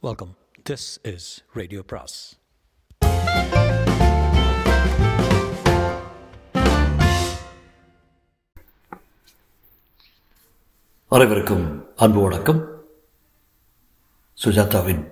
Welcome 0.00 0.36
this 0.70 1.14
is 1.14 1.44
radio 1.52 1.82
பிராஸ் 1.82 2.38
அனைவருக்கும் 11.08 11.96
அன்பு 11.96 12.20
வணக்கம். 12.20 12.84
சுஜாதாவின் 14.44 15.10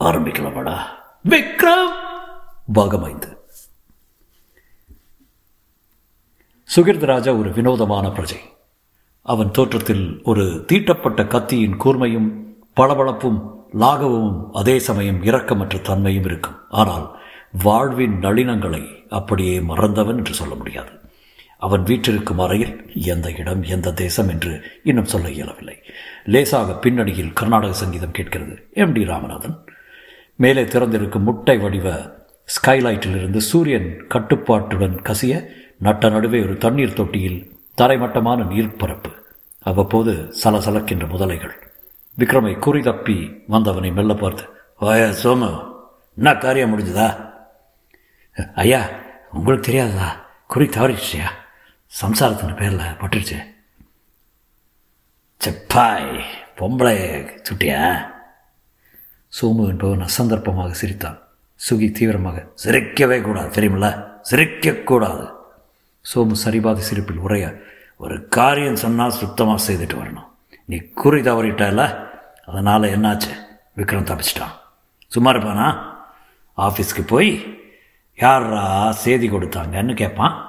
ஆரம்பிக்கலாமாடா. 0.00 0.82
விக்ரம்! 1.24 2.06
பாகம் 2.72 3.02
ஐந்து. 3.02 3.38
சுகிர்தராஜா 6.76 7.38
ஒரு 7.38 7.52
வினோதமான 7.52 8.08
பிரஜை. 8.08 8.38
அவன் 9.22 9.50
தோற்றத்தில் 9.50 10.20
ஒரு 10.22 10.64
தீட்டப்பட்ட 10.66 11.26
கத்தியின் 11.26 11.76
கூர்மையும் 11.76 12.47
பளபளப்பும் 12.78 13.38
லாகவமும் 13.72 14.40
அதே 14.52 14.78
சமயம் 14.78 15.22
இரக்கமற்ற 15.22 15.80
தன்மையும் 15.80 16.24
இருக்கும். 16.24 16.58
ஆனால் 16.68 17.06
வாழ்வின் 17.62 18.18
நளினங்களை 18.18 18.82
அப்படியே 19.08 19.60
மறந்தவன் 19.60 20.16
என்று 20.16 20.34
சொல்ல 20.34 20.54
முடியாது. 20.54 20.90
அவன் 21.58 21.82
வீற்றிருக்கும் 21.82 22.38
அறையில் 22.38 22.90
எந்த 22.94 23.30
இடம் 23.30 23.62
எந்த 23.62 23.92
தேசம் 23.92 24.28
என்று 24.28 24.52
இன்னும் 24.82 25.04
சொல்ல 25.04 25.30
இயலவில்லை. 25.30 25.76
லேசாக 26.24 26.72
பின்னணியில் 26.72 27.32
கர்நாடக 27.32 27.72
சங்கீதம் 27.72 28.10
கேட்கிறது. 28.10 28.68
M 28.72 28.92
D 28.92 29.04
Ramanathan. 29.04 29.56
மேலே 30.36 30.62
திறந்திருக்கும் 30.62 31.26
முட்டை 31.28 31.58
வடிவ 31.58 32.16
ஸ்கைலைட்டிலிருந்து 32.48 33.36
சூரியன் 33.36 34.06
கட்டுப்பாட்டுடன் 34.08 35.00
கசிய 35.02 35.44
நட்ட 35.78 36.08
நடுவே 36.08 36.42
ஒரு 36.42 36.56
தண்ணீர் 36.56 36.92
தொட்டியில் 36.92 37.40
தரைமட்டமான 37.80 38.44
நீர்ப்பரப்பு. 38.44 39.10
அவ்வப்போது 39.62 40.34
சலசலக்கின்ற 40.44 41.06
முதலைகள். 41.14 41.66
விக்ரமை 42.18 42.58
குறி 42.58 42.82
தப்பி 42.82 43.42
வந்தவனை 43.48 43.92
மெல்ல 43.92 44.14
பார்த்து 44.14 44.44
ஓய 44.80 45.14
சோமு 45.22 45.76
என்ன 46.16 46.36
காரியம் 46.36 46.78
முடிஞ்சதா? 46.78 47.30
ஐயா 48.54 48.88
உங்களுக்கு 49.32 49.72
தெரியாததா? 49.72 50.08
குறி 50.46 50.66
தவறிடுச்சியா? 50.66 51.28
சம்சாரத்தின் 52.02 52.56
பேரில் 52.56 52.78
பட்டுருச்சு. 52.78 53.38
செப்பாய் 55.44 56.20
பொம்பளை 56.56 56.96
சுட்டியா? 57.50 58.06
சோமு 59.40 59.66
என்பவன் 59.68 60.06
அசந்தர்ப்பமாக 60.06 60.70
சிரித்தான். 60.70 61.18
சுகி 61.70 61.92
தீவிரமாக 61.92 62.46
சிரிக்கவே 62.64 63.22
கூடாது 63.22 63.60
தெரியுமில்ல? 63.60 64.06
சிரிக்கக்கூடாது 64.30 65.32
சோமு 66.14 66.34
சரிபாதி 66.44 66.82
சிரிப்பில் 66.88 67.20
உரைய 67.20 67.62
ஒரு 67.96 68.28
காரியம் 68.28 68.76
சொன்னால் 68.76 69.10
சுத்தமாக 69.10 69.72
செய்துட்டு 69.72 69.96
வரணும். 70.00 70.28
நீ 70.64 70.76
குறி 70.76 71.20
தவறிட்டல 71.20 72.06
அதனால் 72.48 72.82
என்னாச்சு? 72.82 73.32
விக்ரம் 73.76 74.08
தப்பிச்சிட்டான். 74.10 74.54
சும்மா 75.06 75.30
இருப்பானா 75.30 75.78
ஆஃபீஸ்க்கு 76.56 77.06
போய் 77.06 77.58
யாரா 78.16 78.92
செய்தி 78.92 79.30
கொடுத்தாங்கன்னு 79.30 79.94
கேட்பான் 79.94 80.48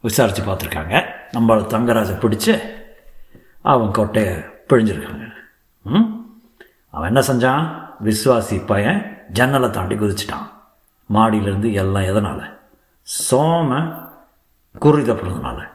விசாரித்து 0.00 0.42
பார்த்துருக்காங்க. 0.42 1.04
நம்மளை 1.32 1.62
தங்கராஜை 1.66 2.16
பிடிச்சி 2.18 2.60
அவன் 3.62 3.88
கொட்டையை 3.88 4.50
பிழிஞ்சிருக்காங்க. 4.68 5.32
ம்? 5.82 6.24
அவன் 6.90 7.16
என்ன 7.16 7.20
செஞ்சான்? 7.20 7.92
விஸ்வாசி 8.04 8.66
பையன் 8.66 9.24
ஜன்னலை 9.28 9.70
தாண்டி 9.70 9.94
குதிச்சிட்டான். 9.94 10.50
மாடியிலேருந்து 11.14 11.72
எல்லாம் 11.72 12.02
எதனால்? 12.02 12.58
சோம 13.30 13.98
குறி 14.78 15.02
தப்புறதுனால 15.02 15.68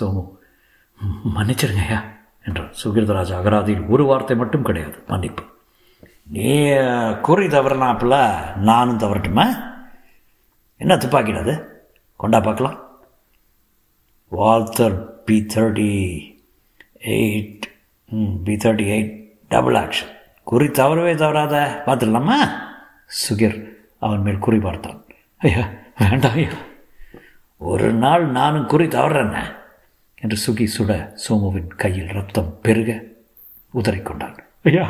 சோமு 0.00 0.28
மன்னிச்சிருங்கய்யா 1.34 2.04
என்றார் 2.50 2.76
சுகிர்தராஜ் 2.82 3.38
அகராதியில் 3.38 3.88
ஒரு 3.94 4.04
வார்த்தை 4.10 4.36
மட்டும் 4.42 4.66
கிடையாது. 4.68 4.96
மன்னிப்பு. 5.08 5.44
நீ 6.36 6.52
குறி 7.26 7.46
தவறனாப்புல 7.46 8.16
நானும் 8.68 9.00
தவறட்டுமா? 9.02 9.46
என்ன 10.80 10.92
துப்பாக்கிடாது 10.96 11.54
கொண்டா 12.16 12.38
பார்க்கலாம். 12.40 12.78
Walther 14.32 14.96
P 15.26 15.36
thirty 15.54 15.92
eight 17.14 17.66
P 18.44 18.54
thirty 18.62 18.86
eight 18.94 19.12
double 19.52 19.78
action. 19.82 20.12
குறி 20.50 20.68
தவறவே 20.78 21.14
தவறாத 21.14 21.54
பார்த்துடலாமா? 21.86 22.38
சுகிர் 23.20 23.58
அவன் 24.06 24.24
மேல் 24.26 24.44
குறி 24.46 24.58
பார்த்தான். 24.58 24.98
ஐயா 25.38 25.64
வேண்டாம் 26.02 26.38
ஐயா. 26.40 26.54
ஒரு 27.60 27.88
நாள் 28.02 28.24
நானும் 28.38 28.68
குறி 28.72 28.86
தவறேன்ன 28.86 29.38
என்று 30.20 30.36
சுகி 30.46 30.66
சுட 30.76 30.92
சோமுவின் 31.28 31.66
கையில் 31.66 32.06
ரத்தம் 32.06 32.58
பெருக 32.62 33.02
உதறிக்கொண்டான் 33.74 34.38
ஐயா 34.62 34.86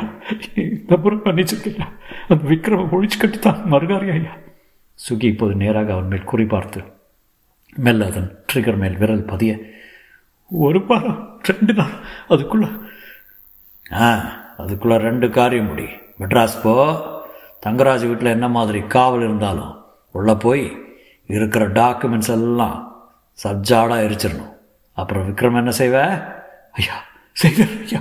முறை 1.01 1.17
மன்னிச்சிருக்கையா 1.17 1.87
அந்த 2.27 2.49
விக்ரம 2.49 2.87
ஒழிச்சு 2.91 3.19
கட்டித்தான் 3.19 3.61
மறுகாரி 3.71 4.11
ஐயா. 4.11 4.33
சுகி 5.09 5.23
இப்போது 5.23 5.55
நேராக 5.55 5.91
அவன் 5.93 6.07
மேல் 6.07 6.23
குறி 6.23 6.45
பார்த்து 6.45 6.81
மெல்ல 7.75 8.05
அதன் 8.05 8.43
ட்ரிகர் 8.53 8.77
மேல் 8.77 8.97
விரல் 8.97 9.23
பதிய 9.23 9.59
ஒரு 10.49 10.85
வாரம் 10.85 11.41
ரெண்டு 11.43 11.73
நாள் 11.73 11.95
அதுக்குள்ள. 12.29 12.81
ஆ 13.91 14.07
அதுக்குள்ளே 14.57 14.97
ரெண்டு 14.97 15.29
காரியம் 15.29 15.65
முடி. 15.65 15.85
மெட்ராஸ் 16.19 16.61
போ. 16.63 16.73
தங்கராஜ் 17.65 18.07
வீட்டில் 18.07 18.35
என்ன 18.37 18.47
மாதிரி 18.47 18.81
காவல் 18.81 19.23
இருந்தாலும் 19.23 19.73
உள்ளே 20.11 20.33
போய் 20.33 20.77
இருக்கிற 21.27 21.69
டாக்குமெண்ட்ஸ் 21.69 22.29
எல்லாம் 22.29 22.77
சப்ஜாடாக 23.43 24.03
எரிச்சிடணும். 24.07 24.53
அப்புறம் 25.01 25.27
விக்ரம் 25.29 25.55
என்ன 25.55 25.69
செய்வ 25.69 26.23
ஐயா 26.71 27.03
செய்தர் 27.33 27.81
ஐயா. 27.85 27.99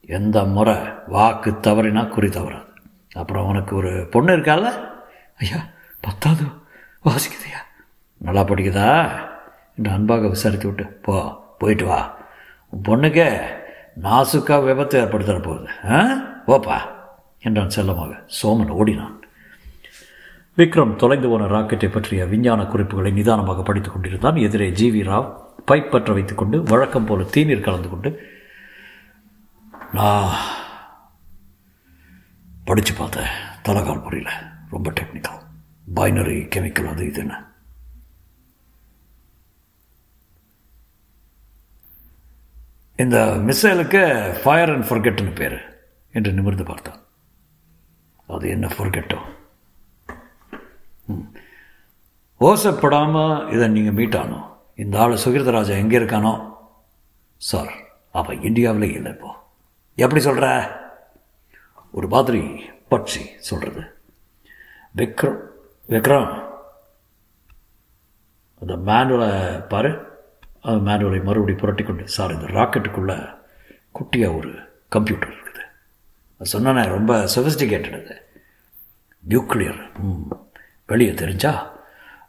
எந்த 0.00 0.44
முறை 0.44 0.76
வாக்கு 1.06 1.50
தவறினா 1.50 2.08
குறி 2.08 2.28
தவறாது 2.28 2.64
அப்புறம் 3.14 3.46
உனக்கு 3.46 3.76
ஒரு 3.76 4.08
பொண்ணு 4.10 4.36
இருக்கால 4.36 4.72
ஐயா 5.38 5.56
பத்தாவது 6.00 6.44
வாசிக்குது 7.04 7.44
ஐயா. 7.44 7.64
நல்லா 8.18 8.40
படிக்குதா? 8.40 9.10
என்று 9.76 9.90
அன்பாக 9.90 10.28
விசாரித்து 10.28 10.66
விட்டு 10.66 10.84
போ 11.02 11.44
போயிட்டு 11.58 11.84
வா. 11.86 12.16
உன் 12.68 12.82
பொண்ணுக்கே 12.82 13.40
நாசுக்கா 14.02 14.64
விபத்து 14.64 15.00
ஏற்படுத்த 15.00 15.34
போகுது. 15.34 15.66
ஆ? 15.90 16.02
ஓப்பா 16.46 16.80
என்றான் 17.38 17.70
செல்லமாக. 17.70 18.24
சோமன் 18.42 18.68
ஓடினான். 18.68 19.20
விக்ரம் 20.56 20.96
தொலைந்து 20.96 21.28
போன 21.28 21.44
ராக்கெட்டை 21.44 21.90
பற்றிய 21.90 22.26
விஞ்ஞான 22.26 22.64
குறிப்புகளை 22.64 23.10
நிதானமாக 23.10 23.62
படித்துக் 23.62 23.92
கொண்டிருந்தான். 23.92 24.36
எதிரே 24.36 24.70
ஜி 24.70 24.90
வி 24.90 25.04
ராவ் 25.04 25.44
பைப் 25.64 25.90
பற்ற 25.90 26.12
வைத்துக் 26.12 26.38
கொண்டு 26.38 26.62
வழக்கம் 26.62 27.04
போல 27.04 27.22
தீநீர் 27.22 27.60
கலந்து 27.60 27.88
கொண்டு 27.88 28.30
நான் 29.92 30.36
படித்து 32.64 32.94
பார்த்தேன் 32.94 33.30
தலைகால் 33.62 34.02
புரியல 34.02 34.58
ரொம்ப 34.70 34.90
டெக்னிக்கல் 34.90 35.42
பைனரி 35.94 36.48
கெமிக்கல் 36.48 36.88
அது 36.88 37.04
இதுன்னு 37.04 37.44
இந்த 42.96 43.18
மிசைலுக்கு 43.18 44.02
ஃபயர் 44.42 44.72
அண்ட் 44.72 44.84
ஃபர்கெட்னு 44.84 45.34
பேர் 45.34 45.84
என்று 46.12 46.32
நிமிர்ந்து 46.32 46.64
பார்த்தான். 46.64 47.00
அது 48.26 48.48
என்ன 48.48 48.66
ஃபர்கெட்டோ 48.66 49.18
ஓசப்படாமல் 52.40 53.52
இதை 53.52 53.68
நீங்கள் 53.68 53.92
மீட் 53.92 54.16
ஆகணும் 54.16 54.55
இந்த 54.76 55.00
ஆள் 55.00 55.22
சுகிர்தராஜா 55.24 55.74
எங்கே 55.82 55.98
இருக்கானோ 55.98 56.52
சார் 57.36 57.72
அவன் 58.12 58.42
இந்தியாவிலே 58.42 58.92
இல்லை 58.92 59.12
இப்போ 59.12 59.30
எப்படி 59.94 60.20
சொல்கிற 60.20 60.46
ஒரு 61.90 62.08
மாதிரி 62.08 62.40
பட்சி 62.90 63.22
சொல்கிறது 63.38 63.82
விக்ரம் 64.96 65.38
விக்ரம். 65.88 66.44
அந்த 68.60 68.76
மேனுவலை 68.76 69.66
பாரு. 69.68 69.90
அந்த 70.60 70.90
மேனுவலை 70.90 71.22
மறுபடி 71.22 71.52
புரட்டி 71.52 71.82
கொண்டு 71.82 72.08
சார் 72.08 72.32
இந்த 72.32 72.46
ராக்கெட்டுக்குள்ளே 72.46 73.36
குட்டியாக 73.98 74.36
ஒரு 74.36 74.50
கம்ப்யூட்டர் 74.88 75.30
இருக்குது. 75.30 75.64
அது 76.40 76.88
ரொம்ப 76.88 77.14
சொஃபிஸ்டிகேட்டட் 77.34 78.04
அது. 78.04 78.16
நியூக்ளியர் 79.28 79.80
வெளியே 80.86 81.10
தெரிஞ்சால் 81.10 81.62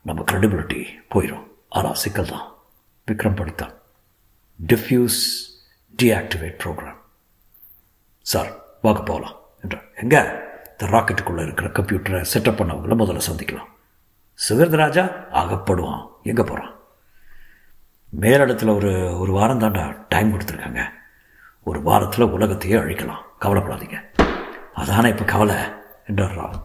நம்ம 0.02 0.24
க்ரெடிபிலிட்டி 0.32 0.86
போயிடும் 1.10 1.47
ஆனால் 1.70 1.94
சிக்கல் 1.94 2.30
தான். 2.30 2.56
விக்ரம் 3.08 3.36
படித்தான். 3.36 3.74
டிஃப்யூஸ் 4.68 5.20
டீஆக்டிவேட் 6.04 6.60
ப்ரோக்ராம் 6.64 6.98
சார் 8.22 8.64
வாங்க 8.82 9.02
போகலாம் 9.02 9.36
என்றார். 9.62 9.84
எங்கே? 9.96 10.20
இந்த 10.80 10.98
ராக்கெட்டுக்குள்ளே 10.98 11.44
இருக்கிற 11.44 11.70
கம்ப்யூட்டரை 11.70 12.26
செட்டப் 12.34 12.60
பண்ணவங்கள 12.60 12.96
முதல்ல 12.96 13.22
சந்திக்கலாம். 13.32 13.76
சுகர்தராஜா 14.50 15.12
ஆகப்படுவான் 15.34 16.08
எங்கே 16.24 16.44
போகிறான் 16.44 16.76
மேலிடத்தில் 18.20 18.76
ஒரு 18.76 19.20
ஒரு 19.20 19.32
வாரம் 19.32 19.60
தாண்டா 19.60 20.06
டைம் 20.10 20.34
கொடுத்துருக்காங்க. 20.34 20.90
ஒரு 21.64 21.82
வாரத்தில் 21.82 22.26
உலகத்தையே 22.26 22.76
அழிக்கலாம். 22.76 23.24
கவலைப்படாதீங்க. 23.42 24.04
அதானே 24.74 25.10
இப்போ 25.10 25.24
கவலை? 25.24 25.56
என்றார் 26.08 26.38
ராவ் 26.38 26.64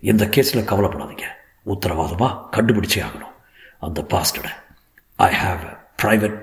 இந்த 0.00 0.24
கேஸில் 0.24 0.68
கவலைப்படாதீங்க. 0.68 1.22
உத்தரவாதமாக 1.66 2.38
கண்டுபிடிச்சே 2.50 3.02
ஆகணும். 3.02 3.27
அந்த 3.86 4.00
பாஸ்டோட 4.12 4.48
I 5.16 5.30
have 5.42 5.62
private 6.02 6.38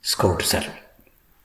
score 0.00 0.42
sir 0.50 0.68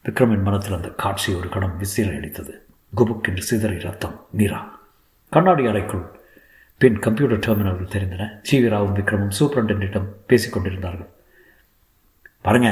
விக்ரமின் 0.05 0.45
மனத்தில் 0.47 0.75
அந்த 0.77 0.89
காட்சி 0.89 1.33
ஒரு 1.33 1.49
கணம் 1.49 1.77
விசில் 1.77 2.13
அடித்தது. 2.17 2.53
குபுக் 2.95 3.27
என்று 3.29 3.41
சிதறி 3.41 3.79
ரத்தம் 3.79 4.17
நீரா. 4.37 4.59
கண்ணாடி 5.29 5.65
அறைக்குள் 5.67 6.03
பின் 6.77 6.99
கம்ப்யூட்டர் 6.99 7.43
டெர்மினல்கள் 7.45 7.93
தெரிந்தன. 7.95 8.23
ஜீவிராவும் 8.49 8.95
விக்ரமும் 8.99 9.35
சூப்பரண்டிடம் 9.39 10.09
பேசிக் 10.27 10.53
கொண்டிருந்தார்கள். 10.53 11.09
பாருங்க 12.41 12.69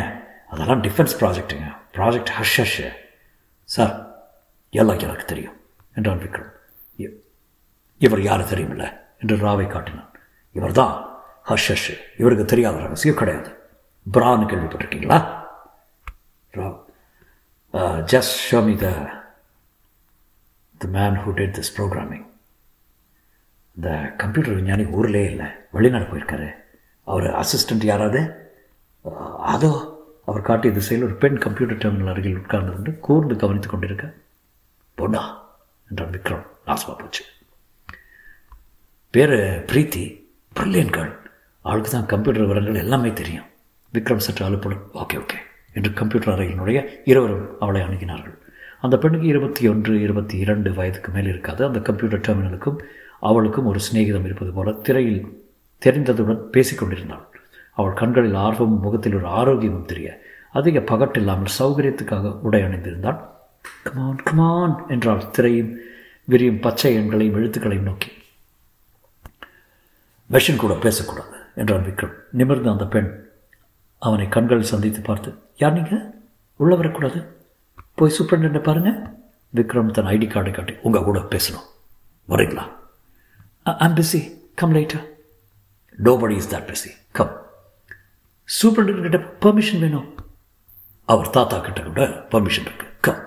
அதெல்லாம் 0.50 0.84
defence 0.84 1.18
ப்ராஜெக்ட்டுங்க. 1.20 1.68
Project 1.96 2.32
hush 2.38 2.58
hush. 2.58 2.90
Sir 3.64 3.94
எல்லாம் 4.70 5.00
எனக்கு 5.00 5.26
தெரியும் 5.26 5.58
என்றான் 5.96 6.22
விக்ரம். 6.26 6.52
இவர் 7.98 8.22
யாரு 8.22 8.44
தெரியுமில்ல 8.44 8.86
என்று 9.20 9.36
ராவை 9.38 9.68
காட்டினான். 9.68 10.12
இவர் 10.52 10.78
தான் 10.82 11.11
ஹஷ் 11.50 11.70
ஹஷ். 11.72 11.98
இவருக்கு 12.18 12.46
தெரியாத 12.46 12.78
ரகசியம் 12.78 13.16
கிடையாது. 13.16 13.50
பிரான்னு 14.14 14.46
கேள்விப்பட்டிருக்கீங்களா? 14.52 15.20
Just 18.12 18.36
show 18.50 18.64
me 18.66 18.76
the 18.76 18.90
the 20.78 20.88
man 20.98 21.18
who 21.24 21.34
did 21.34 21.56
this 21.58 21.74
programming 21.78 22.26
இந்த 23.76 23.90
கம்ப்யூட்டர் 24.18 24.54
விஞ்ஞானி 24.54 24.84
ஊர்லேயே 24.84 25.30
இல்லை 25.30 25.50
வெளிநாடு 25.72 26.04
போயிருக்காரு. 26.04 26.50
அவர் 27.04 27.24
அசிஸ்டண்ட் 27.24 27.90
யாராவது? 27.92 28.22
அதோ 29.54 29.72
அவர் 30.26 30.42
காட்டிய 30.42 30.74
திசையில் 30.74 31.08
ஒரு 31.08 31.16
பெண் 31.16 31.38
கம்ப்யூட்டர் 31.38 31.78
டெர்மினல் 31.78 32.10
அருகில் 32.10 32.38
உட்கார்ந்து 32.38 33.00
கூர்ந்து 33.00 33.36
கவனித்துக் 33.36 33.72
கொண்டிருக்க 33.72 34.14
பொண்ணா? 34.98 35.24
என்றான் 35.90 36.12
விக்ரம். 36.12 36.46
நாசமா 36.66 36.94
போச்சு. 37.00 37.24
பேர் 39.10 39.36
பிரீத்தி 39.72 40.06
பிரில்லியன் 40.56 40.94
கேர்ள் 40.96 41.20
அவளுக்கு 41.62 41.92
தான் 41.92 42.06
கம்ப்யூட்டர் 42.06 42.44
விவரங்கள் 42.44 42.76
எல்லாமே 42.76 43.14
தெரியும். 43.14 43.48
விக்ரம் 43.94 44.24
சற்று 44.26 44.44
அலுப்புடன் 44.48 44.84
ஓகே 44.94 45.18
ஓகே 45.24 45.38
என்று 45.74 45.94
கம்ப்யூட்டர் 45.94 46.34
அறையினுடைய 46.36 46.80
இருவரும் 47.04 47.60
அவளை 47.60 47.82
அணுகினார்கள். 47.82 48.36
அந்த 48.80 48.98
பெண்ணுக்கு 48.98 49.28
இருபத்தி 49.28 49.68
ஒன்று 49.68 50.02
இருபத்தி 50.02 50.38
இரண்டு 50.38 50.74
வயதுக்கு 50.74 51.12
மேல் 51.12 51.26
இருக்காது. 51.26 51.66
அந்த 51.66 51.80
கம்ப்யூட்டர் 51.80 52.24
டெர்மினலுக்கும் 52.28 52.78
அவளுக்கும் 53.20 53.66
ஒரு 53.66 53.80
சிநேகிதம் 53.80 54.24
இருப்பது 54.24 54.52
போல 54.52 54.72
திரையில் 54.72 55.22
தெரிந்ததுடன் 55.80 56.42
பேசிக்கொண்டிருந்தாள். 56.56 57.26
அவள் 57.74 57.94
கண்களில் 57.94 58.34
ஆர்வமும் 58.34 58.82
முகத்தில் 58.82 59.16
ஒரு 59.16 59.28
ஆரோக்கியமும் 59.28 59.86
தெரிய 59.86 60.10
அதிக 60.52 60.80
பகட்டில்லாமல் 60.80 61.54
சௌகரியத்துக்காக 61.60 62.40
உடை 62.42 62.62
அணிந்திருந்தாள். 62.62 63.20
கமான் 63.84 64.24
கமான் 64.24 64.88
என்றாள் 64.88 65.30
திரையும் 65.32 65.72
விரியும் 66.26 66.60
பச்சை 66.60 66.92
எண்களையும் 66.98 67.38
எழுத்துக்களையும் 67.40 67.88
நோக்கி. 67.90 68.12
மெஷின் 70.30 70.56
கூட 70.56 70.74
பேசக்கூடாது. 70.74 71.38
என்றான் 71.56 71.86
விக்ரம் 71.86 72.16
நிமிர்ந்த 72.32 72.72
அந்த 72.72 72.86
பெண் 72.86 73.10
அவனை 73.98 74.28
கண்களில் 74.28 74.72
சந்தித்து 74.74 75.02
பார்த்து 75.02 75.34
யார் 75.56 75.74
நீங்கள் 75.74 76.04
உள்ள 76.56 76.76
வரக்கூடாது. 76.76 77.20
போய் 77.96 78.16
சூப்பரண்டை 78.18 78.64
பாருங்க. 78.64 78.92
விக்ரம் 79.56 79.92
தன் 79.92 80.06
ஐடி 80.06 80.28
கார்டை 80.34 80.52
காட்டி 80.52 80.74
உங்கள் 80.82 81.04
கூட 81.04 81.20
பேசணும். 81.20 81.68
வரீங்களா? 82.30 82.64
ஐம் 83.64 83.96
பிஸி 83.96 84.22
கம் 84.56 84.74
லைட்டா 84.76 85.00
nobody 86.04 86.36
is 86.36 86.56
that 86.56 86.70
busy 86.72 86.92
come 87.12 87.34
superintendent 88.62 89.02
கிட்ட 89.02 89.18
பெர்மிஷன் 89.18 89.80
வேணும். 89.80 90.08
அவர் 91.06 91.30
தாத்தா 91.30 91.60
கிட்ட 91.60 91.82
கூட 91.82 92.06
பெர்மிஷன் 92.32 92.68
இருக்கு. 92.70 92.88
கம் 93.02 93.22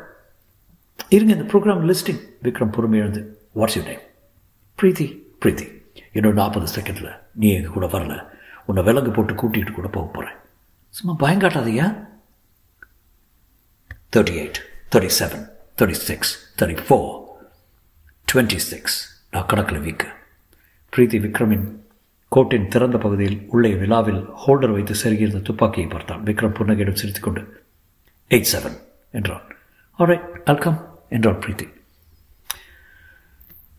இருங்க 1.08 1.32
இந்த 1.34 1.46
ப்ரோக்ராம் 1.52 1.84
லிஸ்டிங் 1.90 2.20
விக்ரம் 2.42 2.72
பொறுமை 2.72 2.98
எழுந்து 2.98 3.22
what's 3.54 3.76
you 3.76 3.82
time 3.82 4.02
Preethi 4.78 5.06
Preethi 5.42 5.66
இன்னும் 6.12 6.38
நாற்பது 6.40 6.66
செகண்டில் 6.72 7.12
நீ 7.34 7.52
எங்கள் 7.54 7.74
கூட 7.76 7.86
வரல. 7.86 8.14
உன்னை 8.66 8.82
விலங்கு 8.82 9.10
போட்டு 9.10 9.32
கூட்டிகிட்டு 9.32 9.72
கூட 9.72 9.88
போக 9.88 10.06
போகிறேன் 10.06 10.38
சும்மா 10.88 11.14
பயங்காட்டாதையா 11.26 11.86
thirty 14.16 14.34
eight 14.40 14.58
thirty 14.92 15.10
seven 15.18 15.44
thirty 15.78 15.98
six 16.08 16.32
thirty 16.58 16.76
four 16.88 17.22
twenty 18.32 18.56
six 18.56 18.96
நான் 19.30 19.46
கணக்கில் 19.46 19.82
வீக்கு. 19.86 20.06
பிரீத்தி 20.96 21.18
விக்ரமின் 21.24 21.66
கோட்டின் 22.28 22.68
திறந்த 22.68 22.98
பகுதியில் 22.98 23.46
உள்ளே 23.48 23.74
விழாவில் 23.74 24.20
ஹோல்டர் 24.46 24.72
வைத்து 24.72 24.94
செருகியிருந்த 24.94 25.42
துப்பாக்கியை 25.42 25.88
பார்த்தான். 25.88 26.22
விக்ரம் 26.22 26.56
புன்னகையிடம் 26.58 27.00
சிரித்துக்கொண்டு 27.00 27.42
எயிட் 28.30 28.50
செவன் 28.52 28.76
என்றான். 29.10 29.42
ஆரை 29.98 30.18
வெல்கம் 30.44 30.78
என்றாள் 31.08 31.38
Preethi. 31.38 31.66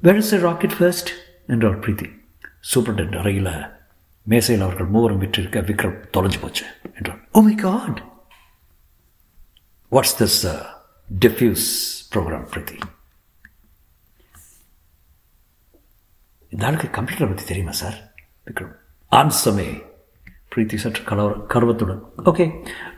Where 0.02 0.16
is 0.16 0.36
rocket 0.36 0.78
first 0.78 1.10
என்றாள் 1.54 1.82
பிரீத்தி. 1.84 2.08
சூப்பரண்ட் 2.72 3.18
அறையில் 3.22 3.54
மேசையில் 4.32 4.64
அவர்கள் 4.66 4.94
மூவரும் 4.94 5.22
விற்றிருக்க 5.24 5.60
விக்ரம் 5.70 5.98
தொலைஞ்சு 6.16 6.40
போச்சு 6.42 6.66
என்றான் 6.98 7.22
ஓ 7.38 7.42
my 7.48 7.56
god 7.56 8.00
what's 9.92 10.16
this 10.22 10.40
defuse 11.26 11.68
program 12.14 12.48
Preethi? 12.54 12.78
இந்த 16.54 16.66
ஆளுக்கு 16.68 16.88
கம்ப்யூட்டரை 16.98 17.28
பற்றி 17.30 17.46
தெரியுமா 17.52 17.72
சார் 17.82 17.98
விக்ரம். 18.48 18.74
ஆன்சமே 19.12 19.70
பிரீத்தி 20.56 20.78
சற்று 20.84 21.02
கலவர 21.04 21.34
கர்வத்துடன். 21.54 22.04
ஓகே 22.32 22.46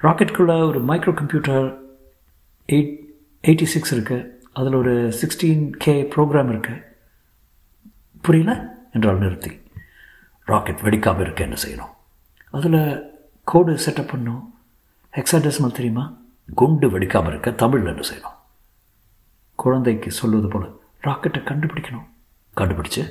ராக்கெட்டுக்குள்ளே 0.05 0.57
ஒரு 0.71 0.79
micro 0.89 1.13
computer 1.21 1.67
eight 2.69 2.93
eighty 3.43 3.67
six 3.75 3.93
இருக்குது 3.95 4.27
அதில் 4.59 4.81
ஒரு 4.81 4.93
சிக்ஸ்டீன் 5.21 5.63
கே 5.85 5.95
ப்ரோக்ராம் 6.15 6.51
இருக்குது 6.53 6.83
புரியல 8.27 8.53
என்றால் 8.93 9.17
நிறுத்தி. 9.17 9.51
ராக்கெட் 10.45 10.83
வெடிக்காமல் 10.83 11.25
இருக்க 11.25 11.43
என்ன 11.43 11.57
செய்யணும்? 11.65 11.93
அதில் 12.51 12.81
கோடு 13.43 13.73
செட்டப் 13.85 14.07
பண்ணும். 14.07 14.41
ஹெக்ஸாடெசிமல் 15.13 15.77
தெரியுமா? 15.77 16.05
குண்டு 16.55 16.87
வெடிக்காமல் 16.89 17.27
இருக்க 17.27 17.51
தமிழில் 17.51 17.93
என்ன 17.93 18.03
செய்யணும்? 18.09 18.37
குழந்தைக்கு 19.55 20.11
சொல்லுவது 20.11 20.47
போல் 20.47 20.67
ராக்கெட்டை 21.03 21.41
கண்டுபிடிக்கணும். 21.43 22.07
கண்டுபிடிச்சு 22.57 23.03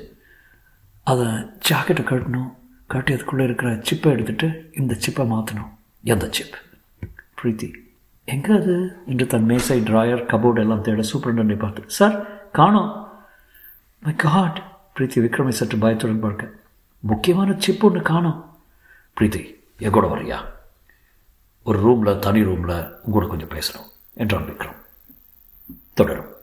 அதை 1.03 1.25
ஜாக்கெட்டை 1.69 2.03
கட்டணும் 2.03 2.55
கட்டி 2.87 3.13
அதுக்குள்ளே 3.13 3.43
இருக்கிற 3.43 3.71
சிப்பை 3.89 4.09
எடுத்துகிட்டு 4.13 4.47
இந்த 4.79 4.93
சிப்பை 5.05 5.25
மாற்றணும் 5.33 5.73
எந்த 6.03 6.27
சிப் 6.31 6.55
பிரீத்தி 7.37 7.69
எங்கே 8.23 8.53
அது? 8.53 8.75
என்று 9.05 9.25
தன் 9.27 9.45
மேசை 9.45 9.81
ட்ராயர் 9.81 10.25
கபோர்டு 10.25 10.59
எல்லாம் 10.59 10.81
தேட 10.81 11.01
சூப்பரண்டனை 11.11 11.59
பார்த்து 11.59 11.83
சார் 11.99 12.15
காணோம். 12.51 12.93
மை 13.99 14.15
காட் 14.15 14.57
பிரீத்தி 14.97 15.19
விக்ரமை 15.19 15.49
சற்று 15.49 15.77
பயத்துடன் 15.77 16.19
பார்க்க 16.19 16.51
முக்கியமான 16.99 17.55
சிப் 17.57 17.85
ஒன்று 17.85 18.01
காணோம். 18.01 18.57
பிரீத்தி 19.19 19.55
என் 19.77 19.91
கூட 19.91 20.07
வரியா 20.07 20.45
ஒரு 21.63 21.79
ரூமில் 21.79 22.19
தனி 22.19 22.43
ரூமில் 22.43 22.75
உங்களோட 22.75 23.27
கொஞ்சம் 23.27 23.49
பேசணும் 23.49 23.89
என்றான் 24.13 24.43
விக்ரம். 24.43 24.75
தொடரும். 25.93 26.36